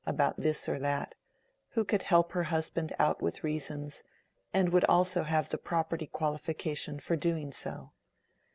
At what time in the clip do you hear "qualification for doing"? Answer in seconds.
6.07-7.51